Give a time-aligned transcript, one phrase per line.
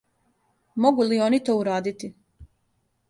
[0.73, 2.15] Могу ли они то урадити?